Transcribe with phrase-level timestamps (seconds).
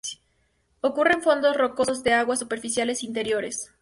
[0.79, 3.69] Ocurre en fondos rocosos de aguas superficiales interiores.